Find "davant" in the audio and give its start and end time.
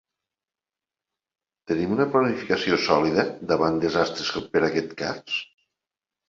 3.53-3.79